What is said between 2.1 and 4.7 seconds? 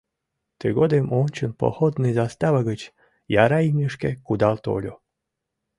застава гыч яраимнешке кудал